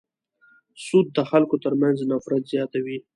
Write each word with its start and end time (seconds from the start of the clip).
سود 0.85 1.07
د 1.17 1.19
خلکو 1.29 1.55
تر 1.63 1.73
منځ 1.81 1.97
نفرت 2.11 2.43
زیاتوي. 2.53 2.97